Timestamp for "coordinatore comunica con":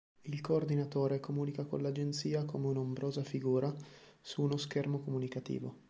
0.41-1.83